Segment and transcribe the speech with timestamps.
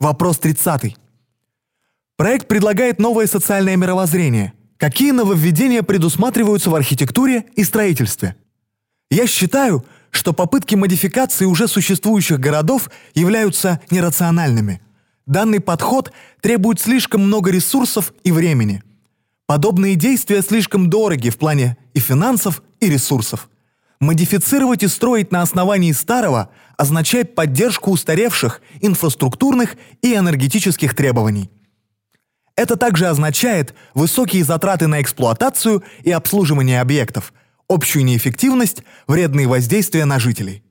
[0.00, 0.96] Вопрос 30.
[2.16, 4.54] Проект предлагает новое социальное мировоззрение.
[4.78, 8.34] Какие нововведения предусматриваются в архитектуре и строительстве?
[9.10, 14.80] Я считаю, что попытки модификации уже существующих городов являются нерациональными.
[15.26, 18.82] Данный подход требует слишком много ресурсов и времени.
[19.46, 23.50] Подобные действия слишком дороги в плане и финансов, и ресурсов.
[24.00, 31.50] Модифицировать и строить на основании старого означает поддержку устаревших инфраструктурных и энергетических требований.
[32.56, 37.34] Это также означает высокие затраты на эксплуатацию и обслуживание объектов,
[37.68, 40.62] общую неэффективность, вредные воздействия на жителей.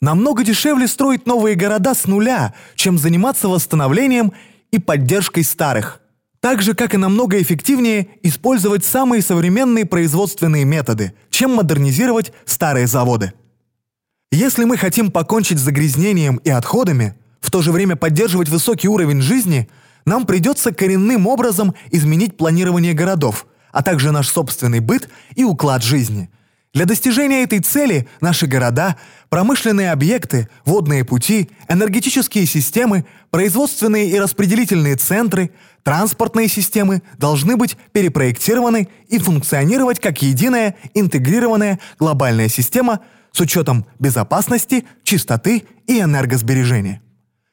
[0.00, 4.32] Намного дешевле строить новые города с нуля, чем заниматься восстановлением
[4.72, 6.00] и поддержкой старых.
[6.44, 13.32] Так же, как и намного эффективнее использовать самые современные производственные методы, чем модернизировать старые заводы.
[14.30, 19.22] Если мы хотим покончить с загрязнением и отходами, в то же время поддерживать высокий уровень
[19.22, 19.70] жизни,
[20.04, 26.28] нам придется коренным образом изменить планирование городов, а также наш собственный быт и уклад жизни.
[26.74, 28.96] Для достижения этой цели наши города,
[29.28, 35.52] промышленные объекты, водные пути, энергетические системы, производственные и распределительные центры,
[35.84, 43.00] транспортные системы должны быть перепроектированы и функционировать как единая интегрированная глобальная система–
[43.34, 47.02] с учетом безопасности, чистоты и энергосбережения.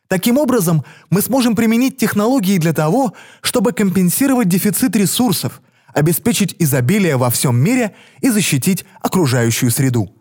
[0.07, 5.61] Таким образом, мы сможем применить технологии для того, чтобы компенсировать дефицит ресурсов,
[5.93, 10.13] обеспечить изобилие во всем мире и защитить окружающую среду.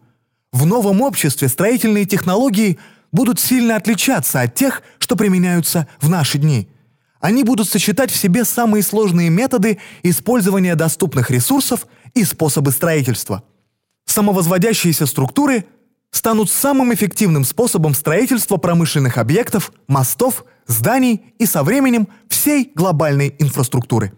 [0.50, 2.78] В новом обществе строительные технологии
[3.12, 6.70] будут сильно отличаться от тех, что применяются в наши дни.
[7.20, 13.44] Они будут сочетать в себе самые сложные методы использования доступных ресурсов и способы строительства–
[14.10, 15.64] самовозводящиеся структуры
[16.10, 24.12] станут самым эффективным способом строительства промышленных объектов, мостов, зданий и со временем всей глобальной инфраструктуры.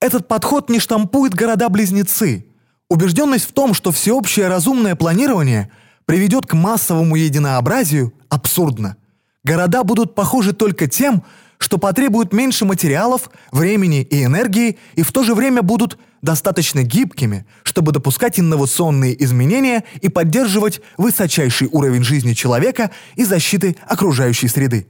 [0.00, 2.46] Этот подход не штампует города-близнецы.
[2.88, 5.70] Убежденность в том, что всеобщее разумное планирование
[6.04, 8.96] приведет к массовому единообразию, абсурдна.
[9.42, 11.24] Города будут похожи только тем,
[11.58, 17.46] что потребуют меньше материалов, времени и энергии и в то же время будут достаточно гибкими,
[17.62, 24.88] чтобы допускать инновационные изменения и поддерживать высочайший уровень жизни человека и защиты окружающей среды.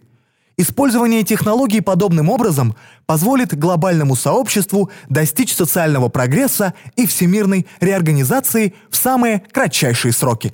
[0.60, 2.74] Использование технологий подобным образом
[3.06, 10.52] позволит глобальному сообществу достичь социального прогресса и всемирной реорганизации в самые кратчайшие сроки.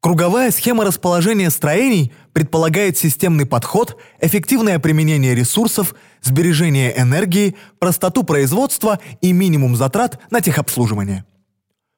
[0.00, 9.32] Круговая схема расположения строений предполагает системный подход, эффективное применение ресурсов, сбережение энергии, простоту производства и
[9.32, 11.24] минимум затрат на техобслуживание.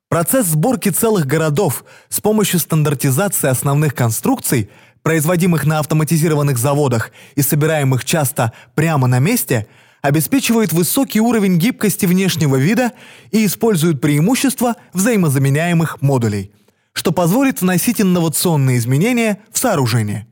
[0.08, 4.70] Процесс сборки целых городов с помощью стандартизации основных конструкций,
[5.02, 9.66] производимых на автоматизированных заводах и собираемых часто прямо на месте,
[10.00, 12.92] обеспечивает высокий уровень гибкости внешнего вида
[13.30, 16.50] и использует преимущества взаимозаменяемых модулей–
[16.92, 20.26] что позволит вносить инновационные изменения в сооружение.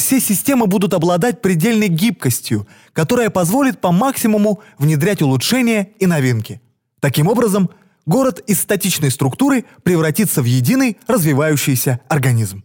[0.00, 6.62] Все системы будут обладать предельной гибкостью, которая позволит по максимуму внедрять улучшения и новинки.
[7.00, 7.68] Таким образом,
[8.06, 12.64] город из статичной структуры превратится в единый развивающийся организм.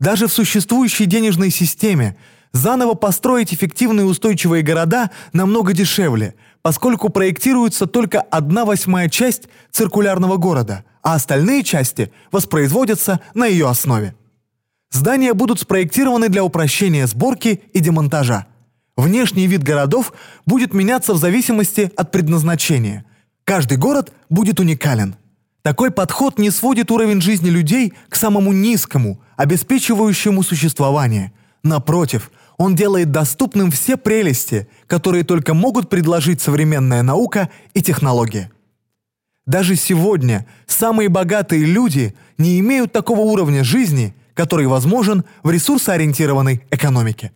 [0.00, 2.16] Даже в существующей денежной системе
[2.50, 10.84] заново построить эффективные устойчивые города намного дешевле, поскольку проектируется только одна восьмая часть циркулярного города–
[11.02, 14.14] а остальные части воспроизводятся на ее основе.
[14.92, 18.46] Здания будут спроектированы для упрощения сборки и демонтажа.
[18.94, 20.12] Внешний вид городов
[20.44, 23.06] будет меняться в зависимости от предназначения.
[23.44, 25.16] Каждый город будет уникален.
[25.62, 31.32] Такой подход не сводит уровень жизни людей к самому низкому, обеспечивающему существование.
[31.62, 38.50] Напротив, он делает доступным все прелести, которые только могут предложить современная наука и технология.
[39.46, 47.32] Даже сегодня самые богатые люди не имеют такого уровня жизни, который возможен в ресурсоориентированной экономике.